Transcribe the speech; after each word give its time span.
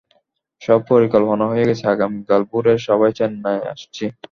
সব 0.61 0.79
পরিকল্পনা 0.91 1.45
হয়ে 1.51 1.67
গেছে, 1.69 1.85
আগামীকাল 1.87 2.41
ভোরে, 2.49 2.73
সবাই 2.87 3.11
চেন্নাই 3.19 3.59
আসছি। 3.71 4.05